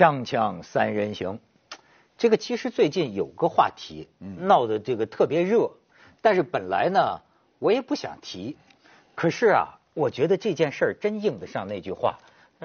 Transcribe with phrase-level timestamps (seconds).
[0.00, 1.40] 锵锵三人行，
[2.16, 4.08] 这个其实最近有个话题
[4.38, 5.72] 闹得这个特别热，
[6.22, 7.20] 但是本来呢
[7.58, 8.56] 我也不想提，
[9.14, 12.18] 可是啊，我觉得这件事儿真应得上那句话：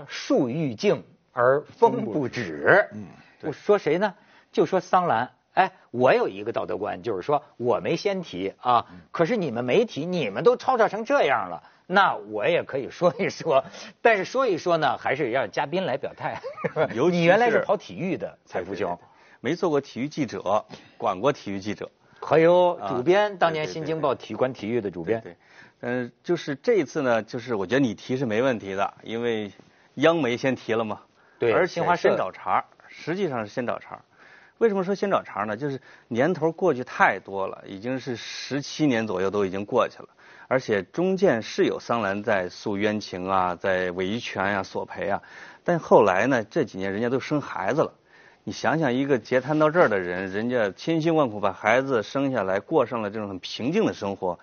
[0.07, 1.03] 树欲静
[1.34, 2.88] 而风不止。
[2.93, 3.07] 嗯，
[3.41, 4.15] 我说谁呢？
[4.54, 5.33] 就说桑兰。
[5.55, 11.63] 哎，我有一个道德观，就是说我没先提啊，可是你们没提，你们都吵吵成这样了。
[11.88, 13.63] 那我也可以说一说，
[14.02, 16.41] 但是说一说呢，还是让嘉宾来表态。
[17.11, 18.98] 你原来是跑体育的，蔡福雄，
[19.39, 20.66] 没做过体育记者，
[20.98, 21.89] 管过体育记者，
[22.21, 25.21] 还有主编，当年《新京报》体育管体育的主编。
[25.21, 25.35] 对，
[25.81, 29.52] 嗯，就是这一次呢，就是我觉得你提是没问题的，因为
[29.95, 31.02] 央媒先提了嘛。
[31.38, 33.99] 对，而新华先找茬，实际上是先找茬。
[34.58, 35.55] 为什么说先找茬呢？
[35.55, 40.09] 就是年头过去太多了，已经是十七年左右都已经过去了。
[40.47, 45.21] 而且中间是有桑兰在诉冤情啊，在维权呀、索赔啊，
[45.63, 47.93] 但后来呢，这几年人家都生孩子了。
[48.43, 54.38] 你想想，一个截瘫到这儿的人，人家千辛万苦把孩子生下来，过上了这种很平静的生活，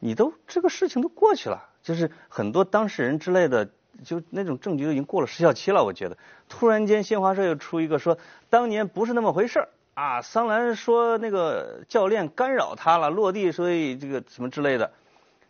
[0.00, 3.70] 你都这个事情都过去了，就是很多当事人之类的，
[4.02, 5.84] 就那种证据都已经过了时效期了。
[5.84, 8.18] 我觉得，突然间新华社又出一个说，
[8.50, 14.90] 当年不是那么回事儿啊，桑兰说那个教练干扰他了，落地所以这个什么之类的。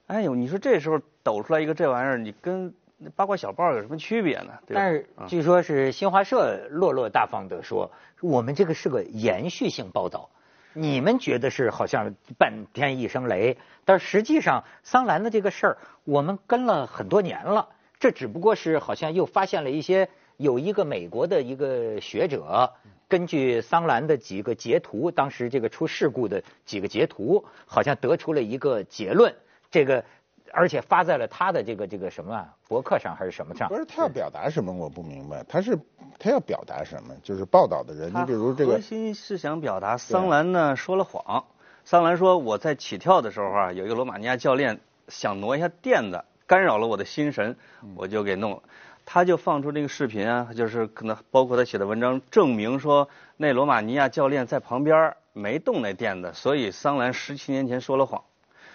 [0.09, 2.73] 哎呦，你说这时候抖出来一个这玩意儿，你跟
[3.15, 4.55] 八卦小报有什么区别呢？
[4.67, 7.91] 但是据说是新华社落落大方的说，
[8.23, 10.31] 我们这个是个延续性报道。
[10.73, 17.69] 你们觉得是好像半天一声雷，但实际上桑兰的这个事儿，我们跟了很多年了。
[18.01, 22.73] 这只不过是好像又发现了一些，有一个美国的一个学者，
[23.09, 29.35] 根据桑兰的几个截图，当时这个出事故的几个截图，好像得出了一个结论。
[29.71, 30.05] 这个，
[30.53, 33.69] 而且发在了他的这个这个什么啊博客上还是什么上？
[33.69, 35.45] 不是他要表达什么，我不明白。
[35.49, 35.79] 他是
[36.19, 37.15] 他要表达什么？
[37.23, 41.45] 就是报道的人，你比如这个核心是想表达桑兰呢说了谎。
[41.85, 47.57] 桑兰说我在起跳的时候啊，有一个罗马尼亚教练想挪一下垫子，干扰了我的心神，
[47.97, 48.63] 我就给弄了。
[49.07, 53.09] 他就放出那个视频啊，就是可能包括他写的文章，证明说
[53.39, 58.23] 那罗马尼亚教练在旁边没动那垫子，所以桑兰十七年前说了谎。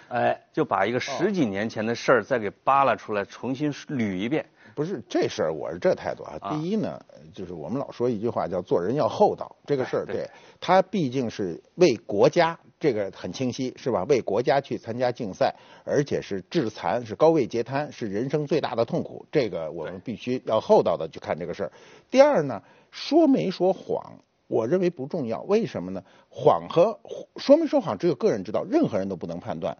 [0.08, 4.46] 哎，就把一个十几年前的事儿再给扒拉出来，重新捋一遍。
[4.74, 6.36] 不是这事儿，我是这态度啊。
[6.50, 7.00] 第一呢，
[7.32, 9.54] 就是我们老说一句话叫做人要厚道。
[9.66, 10.28] 这个事儿，对
[10.60, 14.02] 他毕竟是为国家，这个很清晰，是吧？
[14.08, 15.54] 为国家去参加竞赛，
[15.84, 19.24] 而且是致残，是高位截瘫，是人生最大的痛苦。
[19.30, 21.72] 这个我们必须要厚道的去看这个事儿。
[22.10, 22.60] 第二呢，
[22.90, 25.42] 说没说谎，我认为不重要。
[25.42, 26.02] 为什么呢？
[26.28, 26.98] 谎和
[27.36, 29.76] 说没说谎，只有个人知道，任何人都不能判断。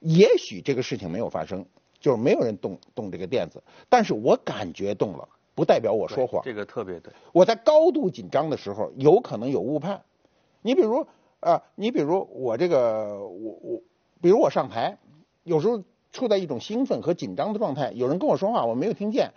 [0.00, 1.64] 也许这个事情没有发生，
[2.00, 6.42] 就是没有人动动这个垫子，但是我感觉动了，不代表我说谎。
[6.44, 7.12] 这个特别对。
[7.32, 10.02] 我在高度紧张的时候，有可能有误判。
[10.60, 11.06] 你比如
[11.40, 13.82] 啊，你比如我这个，我我，
[14.20, 14.98] 比如我上台，
[15.44, 19.32] 有时候处在一种兴奋和紧张的状态，有人跟我说话，我没有听见。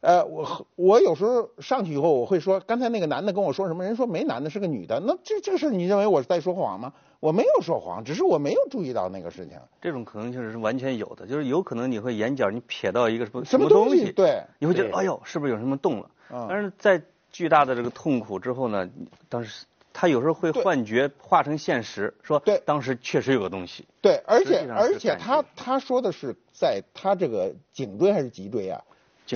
[0.00, 3.84] 呃，我我有时候上去以后，我会说，刚才那个男的跟我说什么？
[3.84, 4.98] 人说没男的，是个女的。
[5.00, 6.94] 那这这个事儿你认为我是在说谎吗？
[7.20, 9.58] 我没有说谎，只是我没有注意到那个事情。
[9.82, 16.10] 这种可能性是完全有的，就是有可能你会眼角你瞥到一个什么什么东西，对，你会觉得哎呦，是不是有什么动了？
[16.48, 18.88] 但是在巨大的这个痛苦之后呢，
[19.28, 23.84] 当时他有时候会幻觉化成现实，说对，当时确实有个东西。
[24.00, 28.82] 对，而且而且他他说的是在他这个颈椎还是脊椎啊？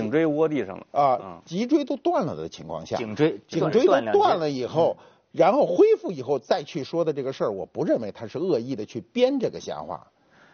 [0.03, 4.97] 颈椎窝地上了啊，脊椎都断了的情况下，颈椎颈椎都断了以后，
[5.31, 10.07] 然后恢复以后再去说的这个事儿，我不认为他是恶意的去编这个瞎话，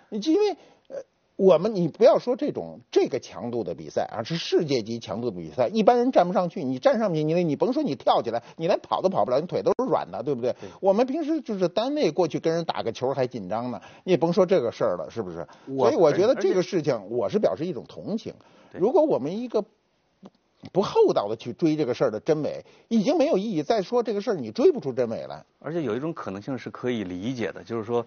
[0.10, 0.52] 你因为
[0.90, 0.98] 呃，
[1.36, 10.54] 我们你不要说这种这个强度的比赛啊，是世界级强度的比赛，一般人站不上去，你站上去，你你甭说你跳起来，你连跑都跑不了，你腿都是软的，对不对？
[10.80, 15.48] 我们平时就是单位过去跟人打个球还紧张呢，你也甭说这个事儿了，是不是？
[15.66, 18.34] 所以我觉得这个事情，我是表示一种同情。
[18.74, 19.64] 如果我们一个
[20.72, 23.64] 不厚道的去追这个事儿的真伪，已经没有意义。
[23.64, 25.44] 再说这个事儿，你追不出真伪来。
[25.60, 28.06] 而且有一种可能性是可以理解的，就是说，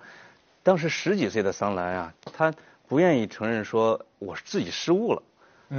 [0.63, 2.55] 当时十几岁的桑兰啊，他
[2.87, 5.23] 不愿意承认说我自己失误了。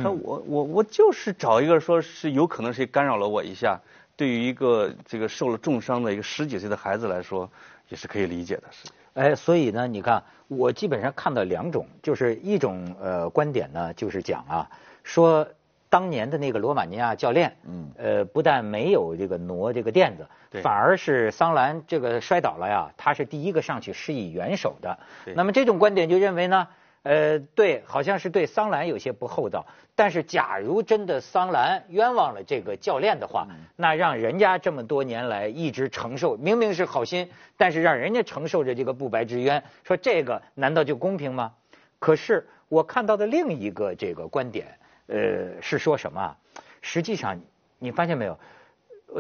[0.03, 3.79] 他我我我就是找一个说是有可能谁干扰了我一下。
[4.17, 7.49] 对于一个这个受了重伤的一个十几岁的孩子来说，
[7.89, 8.63] 也是可以理解的。
[8.71, 8.87] 是。
[9.15, 14.69] 哎，所以呢，你看，我基本上看到两种，就是一种呃观点呢，就是讲啊，
[15.03, 15.47] 说
[15.89, 20.27] 当年的那个罗马尼亚教练，嗯，呃，不但没有这个挪这个垫子，
[20.62, 25.00] 反而是桑兰这个摔倒了呀，他是第一个上去施以援手的。
[25.33, 26.68] 那么这种观点就认为呢，
[27.06, 29.68] 呃，对，好像是对桑兰有些不厚道。
[29.94, 41.54] 但是，假如真的桑兰冤枉了这个教练的话，那让人家这么多年来一直承受，明明是好心，但是让人家承受着这个不白之冤，说这个难道就公平吗？
[42.00, 46.36] 可是我看到的另一个这个观点，呃，是说什么？
[46.81, 47.40] 实际上，
[47.78, 48.40] 你发现没有？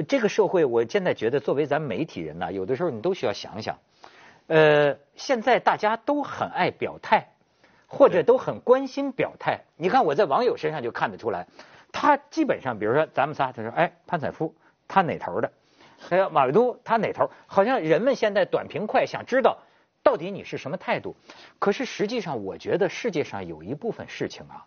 [0.07, 3.77] 这个社会，我现在觉得，作为咱媒体人呢，有的时候你都需要想想。
[4.47, 7.29] 呃，现在大家都很爱表态。
[7.87, 11.47] 或者都很关心表态，你看我在网友身上就看得出来，
[11.91, 14.53] 他基本上，比如说咱们仨，他说，哎，潘采夫
[14.87, 15.51] 他哪头的？
[15.97, 17.29] 还有马未都他哪头？
[17.47, 19.59] 好像人们现在短平快，想知道
[20.03, 21.15] 到底你是什么态度。
[21.57, 24.65] 可是实际上，我觉得世界上有一部分事情啊，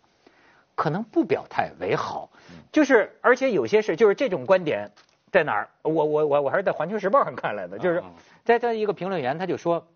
[0.75, 2.31] 可能不表态为好。
[2.73, 4.91] 就是而且有些事，就是这种观点
[5.31, 5.69] 在哪儿？
[5.83, 8.03] 我我我我还是在《环球时报》上看来的，就是
[8.45, 9.87] 在在一个评论员他就说，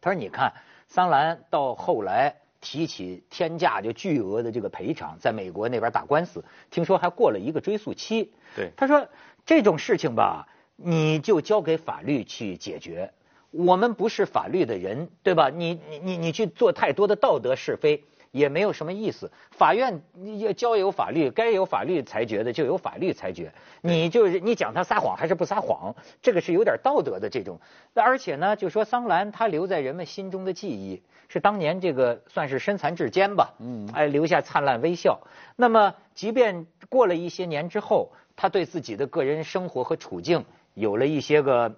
[0.00, 0.52] 他说你看
[0.88, 2.34] 桑兰到后来。
[2.68, 8.32] 提起天价就巨额的这个赔偿，在美国那边打官司，听说还过了一个追诉期。
[8.56, 9.06] 对，他说
[9.44, 13.12] 这种事情吧，你就交给法律去解决。
[13.52, 15.48] 我们不是法律的人，对吧？
[15.48, 18.02] 你你你你去做太多的道德是非。
[18.30, 20.02] 也没有什么意思，法院
[20.38, 23.52] 要交由法律，该有法律裁决的就有法律裁决。
[23.80, 27.60] 你就是你讲他撒谎还是不撒谎，这个是有点道德的这种。
[27.94, 35.20] 而且呢，就说桑兰他留在人们心中的记忆是当年这个算是身残志坚吧，嗯，哎留下灿烂微笑。
[35.56, 40.44] 那么即便过了一些年之后，他对自己的个人生活和处境
[40.74, 41.76] 有了一些个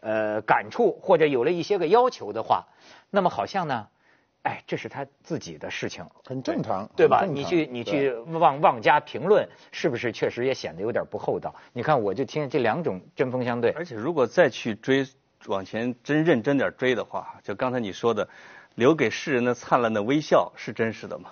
[0.00, 2.66] 呃感触，或者有了一些个要求的话，
[3.10, 3.88] 那么好像呢。
[4.42, 7.26] 哎，这是他自己的事情，很正常，对吧？
[7.26, 11.54] 你去你去妄妄加评论，是不是确实也显得有点不厚道？
[11.72, 13.70] 你看，我就听这两种针锋相对。
[13.72, 15.06] 而且，如果再去追
[15.46, 18.26] 往前，真认真点追的话，就刚才你说的，
[18.76, 21.30] 留给世人的灿烂的微笑是真实的吗？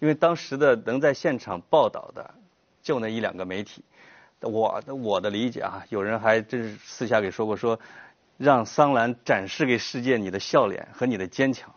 [0.00, 2.34] 因为当时的能在现场报道的，
[2.82, 3.84] 就那一两个媒体。
[4.40, 7.78] 我的我的理解啊，有人还真是私下给说过，说
[8.36, 11.72] 让桑兰展示给世界你的笑脸和你的坚强。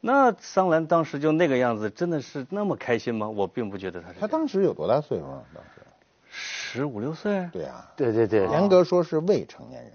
[0.00, 3.28] 那桑兰当时就那个样子，真的是那么开心吗？
[3.28, 4.20] 我并不觉得他是。
[4.20, 5.42] 他当时有多大岁数啊？
[5.54, 5.82] 当时
[6.28, 7.48] 十五六岁。
[7.52, 9.92] 对啊，对对对，严格说是未成年人。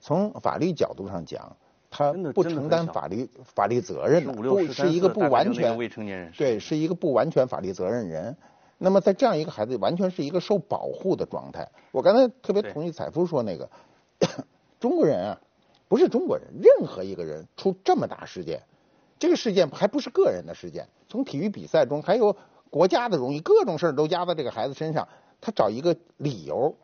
[0.00, 1.56] 从法律角度上讲，
[1.90, 6.32] 他不承担法律法律责任的，不是一个不完全未成年人。
[6.36, 8.36] 对，是一个不完全法律责任人。
[8.76, 11.68] 那么在这样一个孩子，完全是一个受保护的状态。
[11.92, 13.68] 我刚才特别同意采夫说那个，
[14.80, 15.40] 中国人啊，
[15.88, 18.62] 不是中国人，任何一个人出这么大事件。
[19.18, 22.36] 这个事件还不是个人的事件，从体育比赛中还有
[22.70, 25.08] 国家的荣誉，各种事儿都压在这个孩子身上。
[25.40, 26.74] 他找一个理由，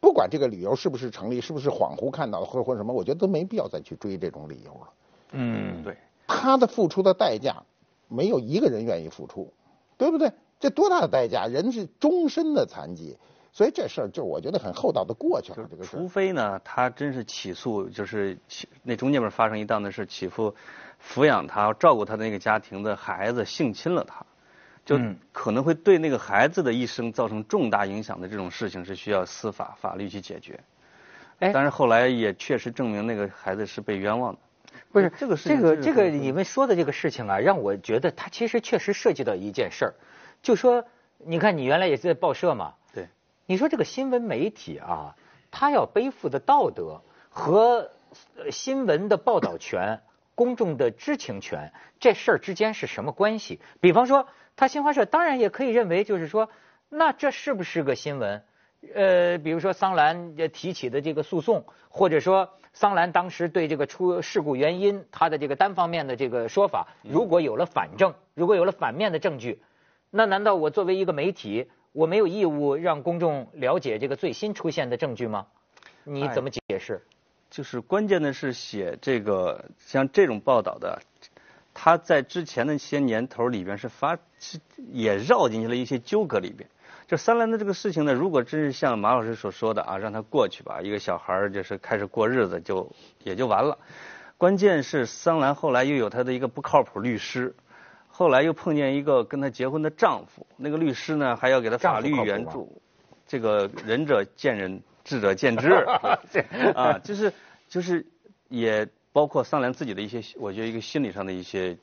[0.00, 4.88] 不管这个理由是不是成立，是不是恍惚看到的，或者或者什么，我觉得都没必要再去追这种理由了。
[5.32, 5.96] 嗯，对。
[6.26, 7.62] 他的付出的代价，
[8.06, 9.52] 没有一个人愿意付出，
[9.96, 10.30] 对不对？
[10.60, 11.46] 这多大的代价？
[11.46, 13.16] 人是终身的残疾，
[13.52, 15.68] 所以这事儿就我觉得很厚道的过去了。
[15.70, 20.54] 这个除非呢，他真是起诉，就是起那中间面发生一档子事，起诉。
[21.02, 24.22] 抚养他、照顾他的那个家庭的孩子性侵了他，
[24.84, 25.00] 就
[25.32, 30.60] 可能会对那个孩子的一生造成重大影响的这种事情是需要司法法律去解决。
[31.38, 34.38] 哎，但是后来也确实证明那个孩子是被冤枉的。
[34.92, 39.94] 不是这个这个这个你们说的这个事情啊，让我觉得他其实确实涉及到一件事儿，
[40.42, 40.84] 就说
[41.16, 42.79] 你看你原来也是在报社嘛，对，
[43.50, 45.16] 你说这个新闻媒体啊，
[45.50, 47.90] 他要背负的道德和
[48.52, 50.02] 新闻的报道权。
[50.36, 53.60] 公众的知情权这事儿之间是什么关系？
[53.80, 56.48] 比方说，他新华社当然也可以认为，就是说，
[56.88, 58.44] 那这是不是个新闻？
[58.94, 69.60] 呃，比如说桑兰提起的这个诉讼，或者说桑兰当时对这个出事故原因他的这个单方面的这个说法，如果有了反证，如果有了反面的证据，
[70.08, 75.46] 那难道我作为一个媒体，我没有义务让公众了解这个最新出现的证据吗？
[76.04, 77.02] 你怎么解释？
[77.50, 81.02] 就是关键的是写这个像这种报道的，
[81.74, 84.60] 他在之前的些年头里边是发是
[84.92, 86.68] 也绕进去了一些纠葛里边。
[87.08, 92.88] 就三兰的这个事情呢，如果真是像马老师所说的啊，让他过去吧，一个小孩儿就是开始过日子就
[93.24, 93.76] 也就完了。
[94.38, 97.52] 关键是桑兰后来又有他的一个不靠谱律师，
[98.20, 102.70] 后来又碰见一个跟她结婚的丈夫，那个律师呢还要给她法律援助，
[103.26, 104.82] 这个仁者见仁。
[105.02, 105.70] 智者见智，
[106.76, 107.32] 啊，就是
[107.66, 108.06] 就是
[108.48, 111.76] 也包括桑兰自己的一些，我觉得一个心理上的一些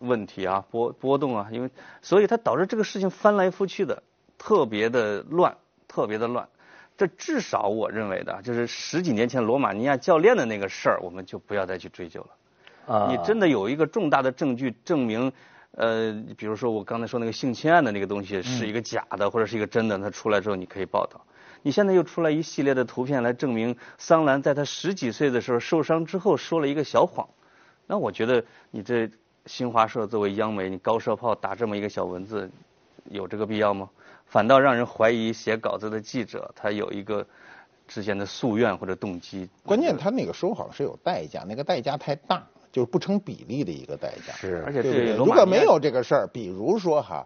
[0.00, 1.68] 问题啊，波波动啊，因为
[2.00, 4.02] 所以它导致这个事情翻来覆去的
[4.38, 5.54] 特别的乱，
[5.86, 6.48] 特别的乱。
[6.96, 12.94] 这至少我认为的就是十几年前罗马尼亚教练的那个事儿，我们就不要再去追究了。
[12.94, 15.30] 啊你真的有一个重大的证据证明，
[15.72, 21.20] 呃，比如说我刚才说那个性侵案的那个东西是一个假的、或者是一个真的，它出来之后你可以报道。
[21.62, 27.28] 你现在又出来一系列的图片来证明桑兰在她十几岁的时候受伤之后说了一个小谎，
[27.86, 29.08] 那我觉得你这
[29.46, 32.50] 新华社作为央媒，你高射炮打这么一个小文字，
[33.04, 33.88] 有这个必要吗？
[34.26, 37.26] 反倒让人怀疑写稿子的记者他有一个
[37.86, 39.48] 之前的夙愿或者动机。
[39.62, 44.32] 关键他那个说谎是有代价，那个代价太大，就是不成比例的一个代价。
[44.32, 45.16] 是而且对不对？
[45.16, 47.24] 如果没有这个事儿，比如说哈，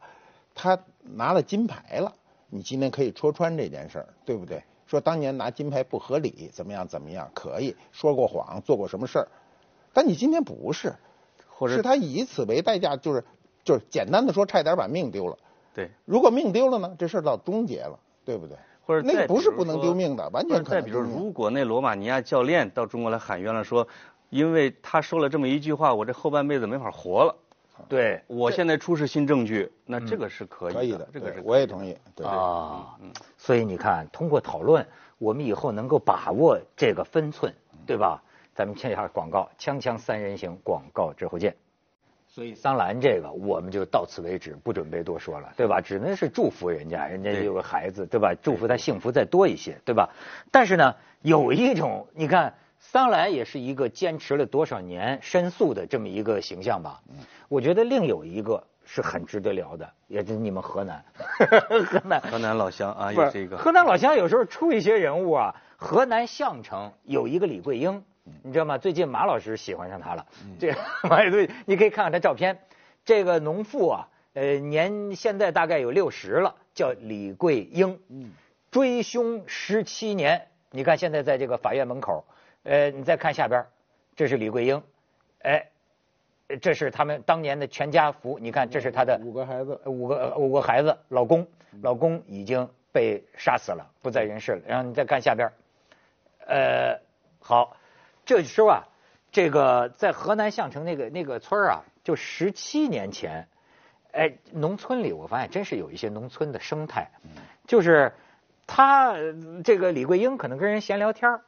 [0.54, 2.12] 他拿了金牌了，
[2.50, 4.62] 你今天可以戳穿这件事儿，对不对？
[4.86, 9.28] 说当年拿金牌不合理，怎么样怎么样，可以说过谎，做过什么事儿，
[9.92, 10.94] 但你今天不是，
[11.48, 13.24] 或者是他以此为代价，就是
[13.64, 15.36] 就是简单的说，差点把命丢了。
[15.74, 18.56] 对，如果命丢了呢，这事儿到终结了，对不对？
[18.86, 21.00] 或者那个不是不能丢命的，完全可再比如。
[21.00, 23.88] 如果那罗马尼亚教练到中国来喊冤了，说
[24.30, 27.34] 因为他说了这么一句话，我这后半辈子没法活了。
[27.88, 31.96] 对我现在出示新证据，那这个是可以的，可以的，这个是我也同意。
[32.14, 32.96] 对，啊，
[33.36, 34.86] 所以你看，通过讨论，
[35.18, 37.54] 我们以后能够把握这个分寸，
[37.86, 38.22] 对吧？
[38.54, 41.54] 咱们切一下广告，锵锵三人行，广告之后见。
[42.26, 45.78] 所以桑兰这个我们就到此为止，不准备多说了，对吧？
[45.80, 48.34] 只能是祝福人家，人家对有个孩子，对吧？
[48.42, 50.08] 祝福他幸福再多一些，对吧？
[50.50, 52.54] 但是呢，有一种，你看
[52.92, 57.00] 桑兰也是一个坚持了多少年申诉的这么一个形象吧？
[57.48, 61.04] 我觉得另有一个是很值得聊的，也就是你们河南，
[61.84, 68.04] 河南河南老乡啊，不也是一个河南老乡有时候出一些人物啊，河南项城有一个李桂英，
[68.42, 68.78] 你知道吗？
[68.78, 70.24] 最近马老师喜欢上她了，
[70.58, 70.78] 这个
[71.10, 72.58] 马对，你可以看看她照片。
[73.04, 78.00] 这个农妇啊，呃，年现在大概有六十了，叫李桂英，
[78.70, 80.48] 追凶十七年。
[80.70, 82.24] 你看现在在这个法院门口，
[82.66, 83.64] 呃，你再看下边，
[84.16, 84.82] 这是李桂英，
[85.42, 85.68] 哎，
[86.60, 88.40] 这是他们当年的全家福。
[88.40, 91.46] 你看，这是他的五个孩子，五个五个孩子，老公，
[91.80, 94.62] 老公已经被杀死了，不在人世了。
[94.66, 95.48] 然后你再看下边，
[96.44, 96.98] 呃，
[97.38, 97.76] 好，
[98.24, 98.82] 这时候啊，
[99.30, 103.46] 这个在河南项城那个那个村儿啊，就十七年前，
[104.10, 107.12] 哎，农村里我发现真是有一些农村的生态，
[107.68, 108.12] 就是
[108.66, 111.42] 他呃这个李桂英可能跟人闲聊天儿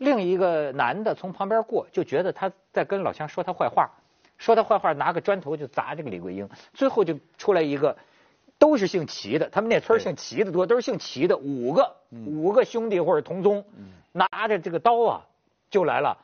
[0.00, 3.90] 另一个男的从旁边过，就觉得他在跟老乡说他坏话，
[4.38, 7.96] 说他坏话，拿个砖头就砸这个李桂英，最后就出来一个。
[8.58, 13.64] 都是姓齐的，他们那村姓齐的多，都是姓齐的，五个五个兄弟或者同宗，
[14.12, 15.26] 拿着这个刀啊
[15.70, 16.18] 就来了，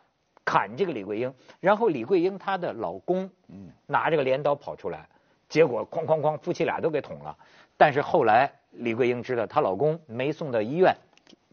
[0.45, 1.33] 砍这个李桂英。
[1.61, 3.31] 然后李桂英她的老公
[3.87, 5.09] 拿着个镰刀跑出来，
[5.49, 7.35] 结果哐哐哐，夫妻俩都给捅了。
[7.79, 10.95] 但是后来李桂英知道她老公没送到医院，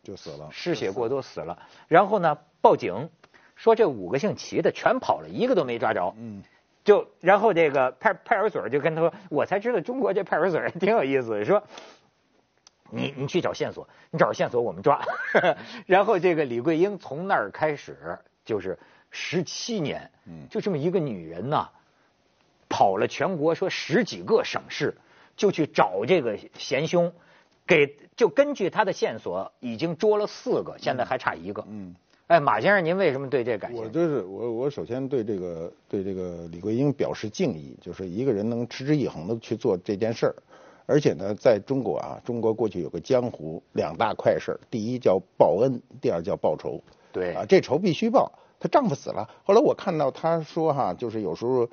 [0.03, 0.49] 就死了。
[0.51, 1.57] 失血过多死了。
[1.87, 3.09] 然后呢，报警
[3.55, 6.13] 说这五个姓齐的全跑了，一个都没抓着。
[6.17, 6.43] 嗯，
[6.83, 11.63] 就然后这个派派出所就跟他说，我才知道中国这派出所 挺有意思，说
[12.89, 15.01] 你你去找线索，你找着线索我们抓。
[15.87, 18.77] 然后这个李桂英从那儿开始就是
[19.09, 20.11] 十七年，
[20.49, 21.69] 就这么一个女人呐，
[22.67, 24.95] 跑了全国说十几个省市，
[25.37, 27.13] 就去找这个贤凶，
[27.65, 31.63] 给就根据他的线索已经捉了四个，现在还差一个。
[31.67, 31.95] 嗯，
[32.27, 33.87] 哎，马先生，您为什么对这感兴趣？
[33.87, 40.35] 我就是我我首先对这个对这个李桂英表示敬意，就是一个人能持之以恒的去做这件事儿，
[40.85, 46.81] 而且呢，在中国啊，中国过去有个江湖两大快事儿，第一叫报恩，第二叫报仇。
[47.11, 48.31] 对啊，这仇必须报。
[48.59, 51.67] 她丈夫死了，后来我看到她说哈，就是有时候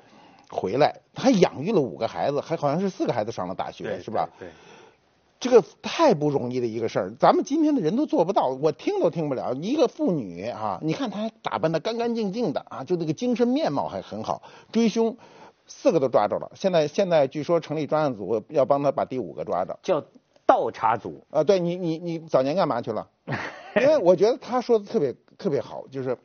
[0.49, 4.27] 回来，还养育了五个孩子，还好像是四个孩子上了大学，是吧？
[4.37, 4.49] 对，
[5.41, 9.53] 这个太不容易的一个事儿，咱们今天的人都做不到，我听都听不了。
[9.55, 15.17] 一个妇女啊，你看她打扮的干干净净的啊，就那个精神面貌还很好，追凶，
[15.65, 16.51] 四个都抓着了。
[16.53, 19.79] 现在现在据说成立专案组，要帮她把第五个抓着。
[19.81, 20.05] 叫
[20.45, 21.25] 倒查组。
[21.31, 23.07] 啊，对你你你早年干嘛去了？
[23.75, 26.15] 因为我觉得他说的特别特别好，就是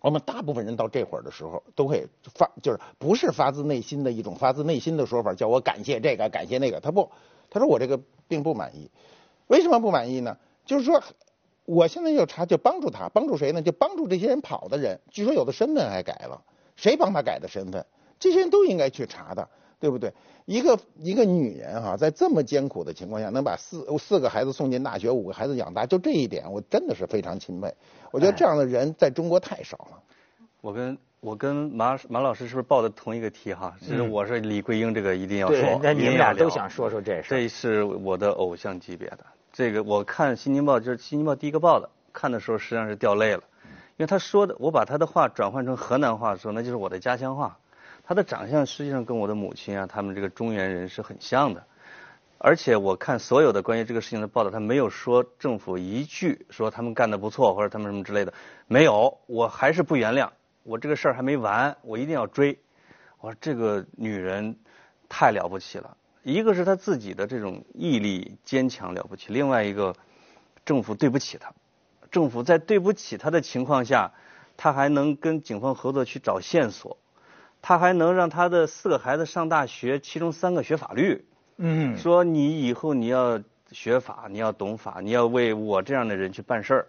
[0.00, 6.80] 我们大部分人到这会儿的时候都会发，就是不是发自内心的一种发自内心的说法，叫我感谢这个感谢那个。
[6.80, 7.10] 他不，
[7.48, 7.98] 他说我这个
[8.34, 8.90] 并不满意，
[9.46, 10.36] 为什么不满意呢？
[10.66, 11.00] 就是说，
[11.64, 13.62] 我现在要查，就帮助他，帮助谁呢？
[13.62, 14.98] 就帮助这些人跑的人。
[15.08, 16.42] 据说有的身份还改了，
[16.74, 17.86] 谁帮他改的身份？
[18.18, 19.48] 这些人都应该去查的，
[19.78, 20.12] 对不对？
[20.46, 27.72] 一个一个女人哈、在这么艰苦的情况下，能把四四个孩子送进大学，五个孩子养大，就这一点，我真的是非常钦佩。
[28.10, 30.02] 我觉得这样的人在中国太少了。
[30.60, 33.74] 我跟我跟马马老师是不是报的同一个题哈？
[33.80, 37.38] 其实我是李桂英这个一定要说，对，那你们俩都想说说这事儿。
[37.38, 39.20] 这是我的偶像级别的。
[39.50, 43.42] 这个我看《新京报》就是《新京报》第一个报的，看的时候实际上是掉泪了，
[43.96, 47.56] 因为他说的，我把他的话转换成河南话的时候，那就是我的家乡话。
[48.06, 51.64] 他的长相实际上跟我的母亲啊，他们这个中原人是很像的。
[52.36, 58.34] 而且我看所有的关于这个事情的报道，他没有说政府一句说他们干的不错或者他们什么之类的，
[58.66, 59.16] 没有。
[59.24, 60.28] 我还是不原谅，
[60.64, 62.58] 我这个事儿还没完，我一定要追。
[63.20, 64.56] 我说这个女人
[65.08, 69.94] 太了不起了，一个是她自己的这种毅力坚强了不起，另外一个
[70.64, 71.52] 政府对不起她，
[72.10, 74.12] 政府在对不起她的情况下，
[74.56, 76.98] 她还能跟警方合作去找线索，
[77.62, 81.24] 她还能让她的四个孩子上大学，其中三个学法律。
[81.56, 83.40] 嗯，说你以后你要
[83.70, 86.86] 学法，你要懂法，你要为我这样的人去办事儿。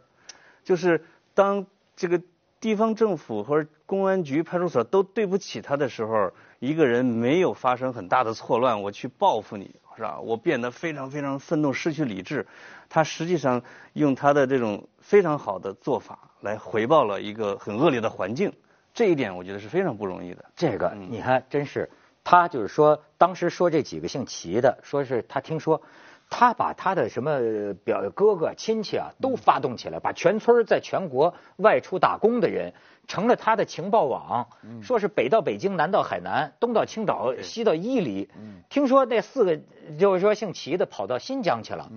[0.64, 1.66] 就是当
[1.96, 2.22] 这个
[2.66, 10.20] 地方政府或者公安局、派出所都对不起他的时候，一个人没有发生很大的错乱，我去报复你，是吧？
[10.20, 12.48] 我变得非常非常愤怒，失去理智。
[12.90, 13.62] 他实际上
[13.94, 18.52] 用他的这种非常好的做法来回报了一个很恶劣的环境，
[18.96, 20.46] 这一点我觉得是非常不容易的。
[20.56, 21.88] 这个你看，真是。
[22.24, 25.80] 他就是说，当时说这几个姓齐的，说是他听说，
[26.30, 32.74] 他把他的什么表哥哥亲戚啊都发动起来，把全村在全国外出打工的人
[33.08, 34.48] 成了他的情报网，
[34.82, 38.30] 说是北到北京，南到海南，东到青岛，西到伊犁。
[38.70, 39.60] 听说那四个
[39.98, 41.90] 就是说姓齐的跑到新疆去了，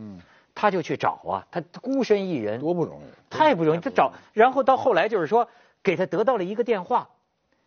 [0.54, 3.80] 他就去找啊，他孤身一人，多不容易，太不容易。
[3.80, 5.48] 他找，然后到后来就是说，
[5.82, 7.08] 给他得到了一个电话。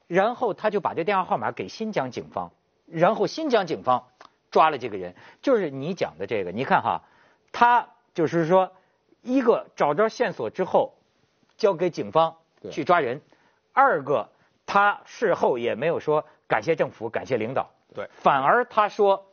[0.08, 2.52] 然后他就把这电话号码给新疆警方，
[2.86, 4.04] 然后新疆警方
[4.52, 6.52] 抓了这个人，就是你讲的这个。
[6.52, 7.02] 你看哈，
[7.52, 8.72] 他就是说，
[9.22, 10.94] 一个找着线索之后，
[11.58, 12.36] 交给警方
[12.70, 13.20] 去抓人；
[13.74, 14.30] 二个
[14.66, 19.26] 他事后也没有说感谢政府、感谢领导，对，反而他说，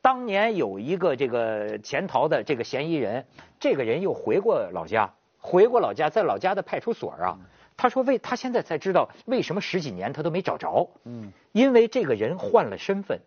[0.00, 3.26] 当年有一个这个潜逃的这个嫌疑人，
[3.60, 7.38] 这个人又回过老家，回过老家，在老家的派出所啊。
[7.74, 10.90] 他说：“为他现在才知道为什么十几年他都没找着。
[11.04, 13.18] 嗯，因为这个人换了身份。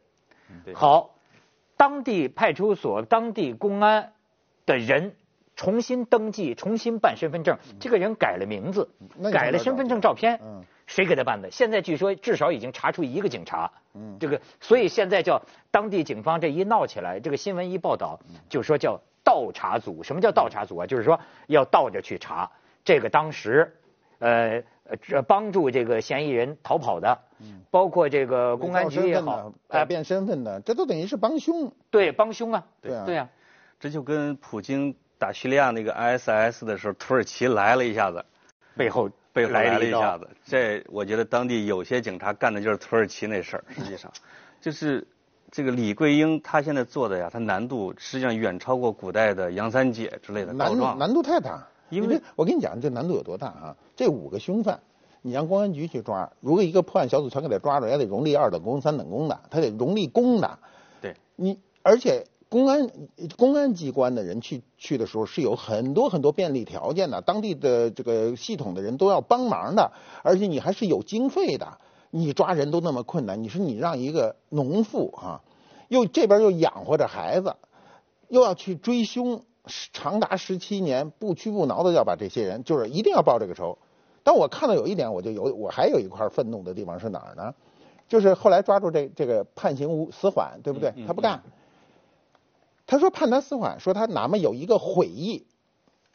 [0.73, 1.14] 好，
[1.77, 4.13] 当地派出所、当地公安
[4.65, 5.15] 的人
[5.55, 7.57] 重新登记、重新办身份证。
[7.79, 8.89] 这个人改了名字，
[9.31, 10.39] 改了身份证照片。
[10.43, 11.51] 嗯，谁给他办的？
[11.51, 13.71] 现在据说至少已经查出一个警察。
[13.93, 20.03] 嗯，这个所以现在叫当地警方这一闹起来，这个新闻一报道，就说叫倒查组。
[20.03, 20.85] 什么叫倒查组啊？
[20.85, 22.51] 就是说要倒着去查
[22.83, 23.75] 这个当时。”
[24.19, 24.63] 呃，
[25.01, 27.17] 这帮助这个嫌疑人逃跑的，
[27.71, 31.71] 包括这个公安局也好，改变身份的，这都等于是帮凶。
[31.89, 33.29] 对，帮凶啊，对啊，对啊，
[33.79, 38.23] 这就跟普京打叙利亚那个 ISIS 的时候，土耳其来了一下子，
[38.75, 40.29] 背后背后来了一下子。
[40.45, 43.63] 这我觉得当地有些警察干的就是土耳其那事儿。
[43.69, 44.11] 实际上，
[44.61, 45.07] 就是
[45.51, 51.67] 这个李桂英她现在做的呀，她难度实际上远超过古代的杨三姐之类的难状，难度太大。
[51.89, 53.77] 因为我跟你讲，这难度有多大啊？
[53.95, 54.79] 这五个凶犯，
[55.21, 60.59] 你让公安局去抓，如果一个破案小组全给他抓住，也得荣立二等功、三等功的，他得荣立功的。
[61.01, 62.89] 对，你而且公安
[63.37, 69.91] 公安机关的人去去的时候是有很多很多便利条件的，当地的这个系统的人都要帮忙的，
[70.23, 71.77] 而且你还是有经费的。
[72.11, 75.41] 你抓人都那么困难，你说你让一个农妇啊，
[75.89, 77.55] 又这边又养活着孩子，
[78.29, 79.43] 又要去追凶。
[79.93, 83.77] 长达十七年不屈不挠的要把这些人，就是一定要报这个仇。
[84.23, 87.53] 但我看到有一点，我就有我还有一块愤怒的地方是哪儿呢？
[88.07, 90.93] 就是后来抓住这这个判刑无死缓，对不对？
[91.07, 91.41] 他不干。
[92.87, 95.45] 他说判他死缓，说他哪么有一个悔意，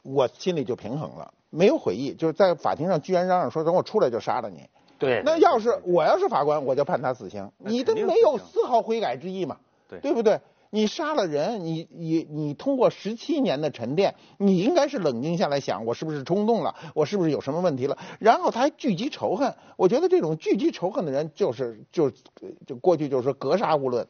[0.04, 1.34] 我心里就平衡了。
[1.50, 4.68] 没有悔意，就是在法庭上居然嚷嚷说等我出来就杀了你。
[4.98, 5.20] 对。
[5.24, 7.50] 那要是我要是法官，我就判他死刑。
[7.58, 9.56] 你都没有丝毫悔改之意嘛？
[9.88, 10.40] 对，对不对？
[10.70, 17.98] 你杀了人，你你你通过十七年的沉淀，你应该是冷静下来想，我是不是冲动了，我是不是有什么问题了？
[18.20, 22.10] 然后他还聚集仇恨，我觉得这种聚集仇恨的人，就是就
[22.66, 24.06] 就过去就是说格杀勿论。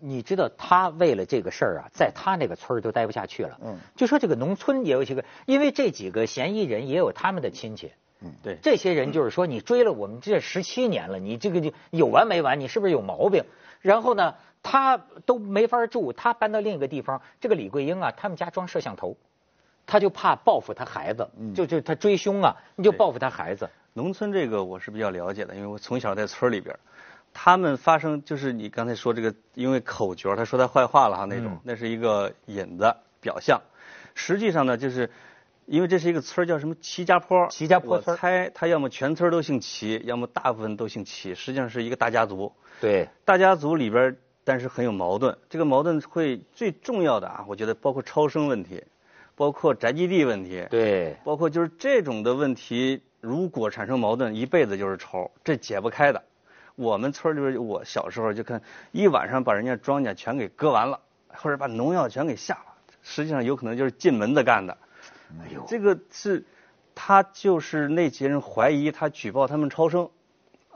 [0.00, 3.58] 你知道他为了这个事儿啊，在他那个村儿都待不下去了。
[3.64, 3.78] 嗯。
[3.96, 7.90] 就说这个农村也有几个，因为这几个嫌疑人也有他们的亲戚。
[8.24, 8.58] 嗯，对。
[8.62, 12.60] 这些人就是说，你追了我们这十七年了，你这个就有完没完？
[12.60, 13.44] 你是不是有毛病？
[13.80, 14.34] 然后呢？
[14.64, 17.20] 他都没法住，他搬到另一个地方。
[17.40, 19.16] 这个李桂英啊，他们家装摄像头，
[19.86, 23.68] 他就怕报复他孩子，就就他追凶啊，你就报复他孩子。
[23.92, 26.78] 农村这个我是比较了解的，因为我从小在村里边，
[27.34, 33.60] 他们发生就是你刚才说这个，因为口角，他说他坏话了哈那种，那是一个引子表象。
[34.14, 35.10] 实际上呢，就是
[35.66, 42.52] 因为这是一个村叫什么齐家坡，齐家坡村，我猜他要么全村都姓齐，要么大部分都姓齐，实际上是一个大家族。
[42.80, 44.16] 对，大家族里边。
[44.44, 48.82] 但是很有矛盾，这个矛盾会最重要的啊，我觉得包括超生问题，
[49.36, 56.20] 包括宅基地问题，对，包括就是这种的问题，如果产生矛盾，一辈子就是仇，这解不开的。
[56.74, 60.98] 我们村里边，我小时候就看一晚上把人家庄稼全给割完了，
[61.28, 64.76] 或者把农药全给下了，实际上有可能就是进门子干的。
[65.40, 66.44] 哎呦，这个是，
[66.94, 70.08] 他就是那些人怀疑他举报他们超生，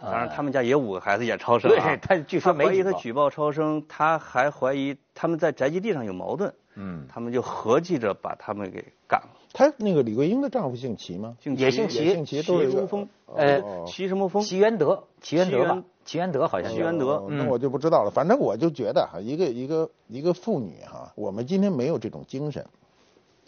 [0.01, 1.85] 当然他们家也五个孩子也超生啊。
[1.85, 6.55] 对，他据说怀疑他举报超生，他还怀疑他们在宅基地上有矛盾。
[6.79, 9.29] 嗯，他们就合计着把他们给干了。
[9.55, 11.35] 他那个李桂英的丈夫姓齐吗？
[11.41, 13.09] 姓也姓齐，姓齐都是齐峰。
[13.35, 14.43] 呃，齐什么峰？
[14.43, 15.83] 齐元德，齐元德吧？
[16.05, 16.71] 齐元德好像。
[16.71, 18.11] 齐元德，那我就不知道了。
[18.11, 22.67] 反正我就觉得哈，一个一个一个妇女哈，我们今天没有这种精神，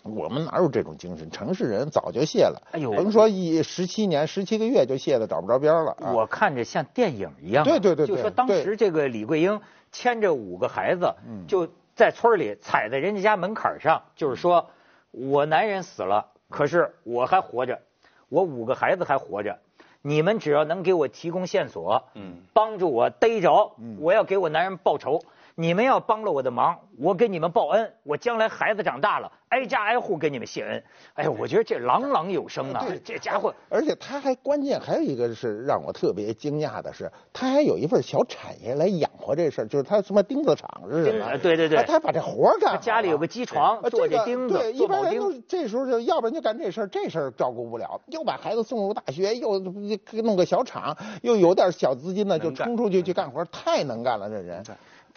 [0.02, 1.30] 我们哪有这种精神？
[1.30, 2.62] 城市人早就谢了。
[2.72, 5.96] 哎呦，甭说一十七年、十七个月就谢的找不着边了。
[6.14, 7.64] 我看着像电影一样。
[7.64, 8.06] 对对对。
[8.06, 9.60] 就说当时这个李桂英
[9.92, 11.14] 牵着五个孩子，
[11.46, 11.68] 就。
[11.98, 14.70] 在村里踩在人家家门槛上，就是说，
[15.10, 17.80] 我男人死了，可是我还活着，
[18.28, 19.58] 我五个孩子还活着，
[20.00, 25.20] 你们只要能给我提供线索，嗯，帮助我逮着，我要给我男人报仇。
[25.60, 30.84] 你们要帮了我的忙，我给你们报恩，我将来孩子长大了，挨家挨户给你们谢恩。
[31.14, 33.52] 哎呀，我觉得这朗朗有声啊， 这家伙。
[33.68, 41.36] 而且他还关键还有一个是让我特别惊讶的是，他还有一份小产业来养活这事儿，就是他什么钉子厂是什么？
[41.38, 42.80] 对对对，他把这活干。
[42.80, 54.62] 家里有个机床，做这钉子，对，一般人都这时候就要不然就干这事儿，这事儿照顾不了，又把孩子送入大学，又弄个小厂，又有点小资金呢，就冲出去去干活，太能干了这人。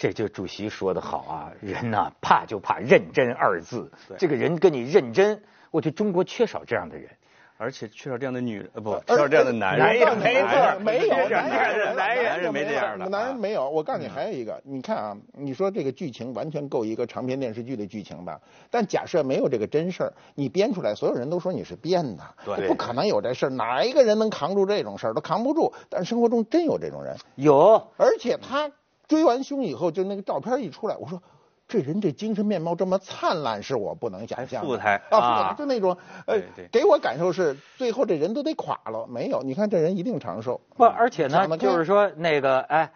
[0.02, 3.92] 这就主席说的好啊，人呐怕就怕认真二字。
[4.18, 7.08] 这个人跟你认真，我觉得中国缺少这样的人，
[7.56, 9.86] 而且缺少这样的女人，呃不，缺少这样的男人。
[9.86, 13.08] 没有，没错，没有男人，男人没这样的。
[13.10, 18.42] 男人没有，我告诉你还有一个，你看啊，你说这个剧情完全够一个长篇电视剧的剧情吧？
[18.72, 25.14] 但假设没有这个真事儿，你编出来，所有人都说你是编的，对，不可能有这事儿，哪一个人能扛住这种事儿？
[25.14, 25.72] 都扛不住。
[25.92, 28.72] 但生活中真有这种人，有，而且他。
[29.12, 31.21] 追完凶以后，就那个照片一出来，我说
[31.67, 34.63] 这人这精神面貌这么灿烂，是我不能想象。
[34.63, 36.39] 富态啊，就那种呃，
[36.71, 39.06] 给我感受是最后这人都得垮了。
[39.08, 40.62] 没有，你看这人一定长寿。
[40.78, 42.89] 不，而且呢，就是说那个哎，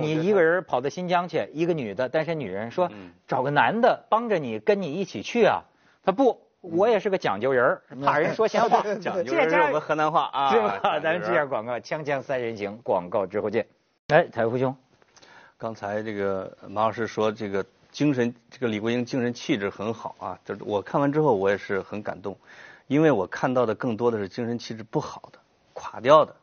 [0.00, 2.88] 你一个人跑到新疆去，一个女的单身女人说
[3.26, 5.64] 找个男的帮着你跟你一起去啊。
[6.04, 8.82] 他不，我也是个讲究人，怕人说闲话。
[9.02, 10.52] 讲究人是我们河南话啊。
[10.52, 11.00] 是 吧？
[11.00, 13.66] 咱接下广告，锵锵三人行，广告之后见。
[14.06, 14.76] 哎，台福兄。
[15.58, 20.38] 刚才这个马老师说，这个精神，这个李国英精神气质很好啊。
[20.44, 22.36] 这我看完之后，我也是很感动，
[22.88, 25.38] 因为我看到的更多的是精神气质不好的、
[25.72, 26.36] 垮掉的，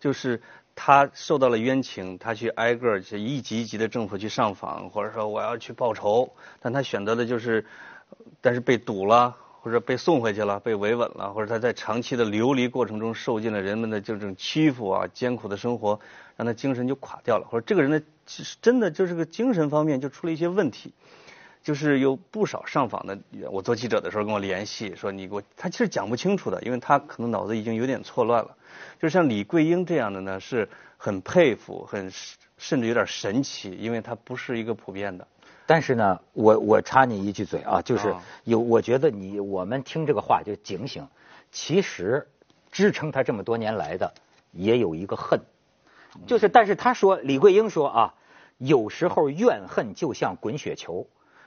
[0.00, 0.42] 就是
[0.74, 6.28] 他受到了冤情，他去挨个去一级一级的政府去上访，或者说我要去报仇，
[6.60, 7.64] 但他选择的就是，
[8.40, 16.00] 但是被堵了，或者被送回去了，被维稳了，或者他在长期的流离过程中受尽了人们的这种欺负啊，艰苦的生活，
[16.36, 18.02] 让他精神就垮掉了，或者这个人的。
[18.26, 20.92] 其实真的就是个精神方面就出了一些问题，
[21.62, 23.18] 就是有不少上访的，
[23.50, 28.56] 我做记者的时候跟我联系说你给我，他其实讲不清楚的，因为他可能脑子已经有点错乱了。
[29.00, 32.12] 就像李桂英这样的呢，是很佩服，很
[32.58, 35.26] 甚至有点神奇，因为他不是一个普遍的。
[35.66, 41.06] 但是呢，我我插你一句嘴啊，就是有我觉得你我们听这个话就警醒，
[41.50, 42.28] 其实
[42.70, 44.14] 支撑他这么多年来的
[44.52, 45.40] 也有一个恨。
[46.26, 48.14] 就是，但是他说，李桂英说啊，
[48.58, 51.06] 有时候怨恨就像滚雪球，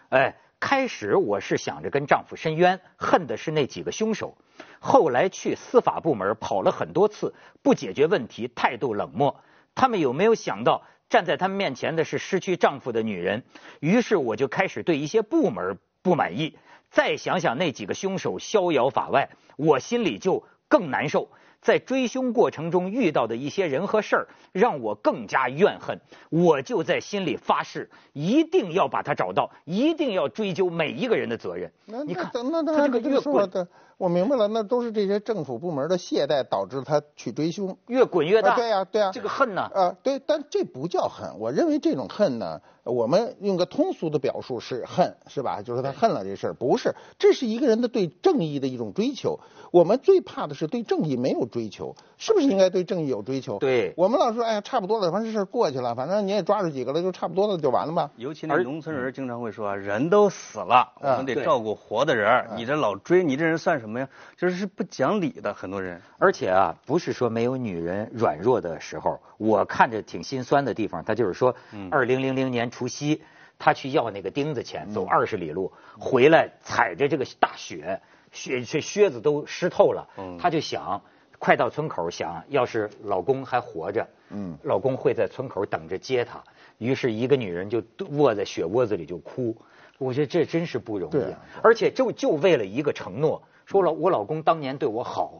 [0.09, 4.37] 哎，开始我是想着跟丈夫申冤，恨的是那几个凶手，
[4.79, 9.41] 后来去司法部门跑了很多次，不解决问题，态度冷漠，
[9.75, 13.43] 他们有没有想到站在他们面前的是失去丈夫的女人？
[13.79, 16.57] 于是我就开始对一些部门不满意，
[16.89, 21.29] 再想想那几个凶手逍遥法外，我心里就更难受。
[21.61, 25.99] 在追凶过程中遇到的一些人和事儿，让我更加怨恨。
[26.29, 31.71] 我就在心里发誓，一定要把他找到，一定要追究每一个人的责任。
[31.85, 32.31] 你看，
[32.65, 33.67] 他这个越滚，
[33.99, 38.55] 我明白了，那都是这些政府部门的懈怠导致他去追凶，越滚越大。
[38.55, 39.63] 对呀，对呀，这个恨呢？
[39.73, 41.37] 啊，对，但这不叫恨。
[41.37, 42.61] 我认为这种恨呢。
[42.85, 45.61] 我们用个通俗的表述是恨，是吧？
[45.61, 49.39] 就是他恨了这事儿，不是，这是一个人的对正义的一种追求。
[49.71, 53.59] 我们最怕的是对正义没有追求，是不是应该对正义有追求？
[53.59, 58.09] 对，我们老说，哎呀，差不多了，反正这事儿过去了，反正你也抓住几个了，就差不多了，就完了吧。
[58.15, 64.07] 尤其那农村人经常会说，人都死了，我们得照顾活的人，你这老追，你这人算什么呀？
[64.37, 65.99] 就是是不讲理的，很多人。
[66.19, 71.55] 而且啊，不是说没有女人软弱的时候，我看着挺心酸的地方，他就是说，
[71.89, 72.69] 二零零零年。
[72.69, 73.21] 除夕，
[73.57, 77.99] 他去要那个钉子钱，走二十里路回来，踩着这个大雪，
[78.31, 80.07] 雪这靴子都湿透了。
[80.39, 81.01] 他就想，
[81.39, 86.43] 快到村口想，要是老公还活着，嗯，老公会在村口等着接她。
[86.77, 89.55] 于是，一个女人就卧在雪窝子里就哭。
[89.97, 95.31] 我觉得这真是不容易，而且就就为了一个承诺，说了我老公当年对我好。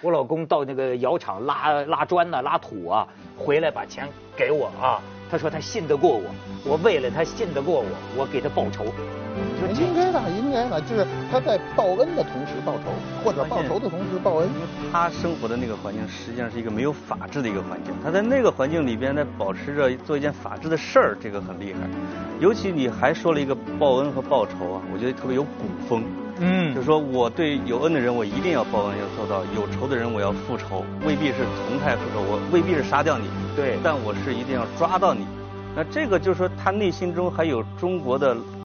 [0.00, 5.02] 我老公到那个窑厂拉拉砖呢，拉土啊，回来把钱给我啊。
[5.30, 6.34] 他说他信得过我，
[6.64, 7.86] 我为了他信得过我，
[8.16, 8.84] 我给他报仇。
[9.36, 12.84] 你说应该的，应该的，就是他在报恩的同时报仇，
[13.22, 14.48] 或者报仇的同时报恩。
[14.48, 21.80] 因为他生活的那个环境实际上是一个没有法治的一个环境，他在那个环境里边呢，保持着做一件法治的事儿，这个很厉害。
[22.40, 26.02] 尤其你还说了一个报恩和报仇啊，我觉得特别有古风。
[26.38, 30.84] 嗯，就是说我对有恩的人，我一定要报恩，要做到；有仇的人，我要复仇。
[31.06, 33.24] 未必是同态复仇，我未必是杀掉你，
[33.56, 35.26] 对，但我是一定要抓到你。
[35.74, 38.36] 那这个就是说，他内心中还有中国的。